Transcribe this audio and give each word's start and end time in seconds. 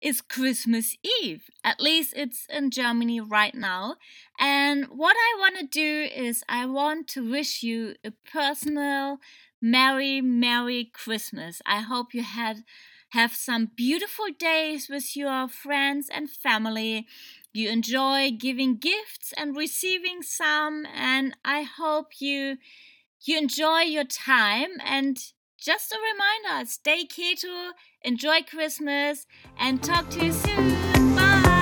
is 0.00 0.20
Christmas 0.20 0.96
Eve. 1.22 1.44
At 1.64 1.80
least 1.80 2.12
it's 2.16 2.46
in 2.48 2.70
Germany 2.70 3.20
right 3.20 3.54
now. 3.54 3.96
And 4.38 4.86
what 4.86 5.16
I 5.16 5.38
want 5.38 5.58
to 5.58 5.66
do 5.66 6.08
is, 6.14 6.44
I 6.48 6.66
want 6.66 7.08
to 7.08 7.28
wish 7.28 7.62
you 7.62 7.94
a 8.04 8.12
personal, 8.30 9.18
Merry, 9.60 10.20
Merry 10.20 10.90
Christmas. 10.92 11.60
I 11.66 11.80
hope 11.80 12.14
you 12.14 12.22
had 12.22 12.64
have 13.12 13.34
some 13.34 13.70
beautiful 13.74 14.26
days 14.38 14.88
with 14.88 15.16
your 15.16 15.48
friends 15.48 16.08
and 16.12 16.28
family. 16.28 17.06
You 17.54 17.70
enjoy 17.70 18.30
giving 18.38 18.76
gifts 18.76 19.32
and 19.36 19.56
receiving 19.56 20.22
some, 20.22 20.86
and 20.94 21.34
I 21.44 21.62
hope 21.62 22.20
you 22.20 22.58
you 23.24 23.36
enjoy 23.36 23.80
your 23.80 24.04
time 24.04 24.70
and 24.84 25.18
just 25.58 25.92
a 25.92 25.98
reminder 26.12 26.68
stay 26.68 27.04
keto, 27.04 27.72
enjoy 28.02 28.42
Christmas, 28.42 29.26
and 29.58 29.82
talk 29.82 30.08
to 30.10 30.24
you 30.24 30.32
soon. 30.32 31.14
Bye. 31.14 31.57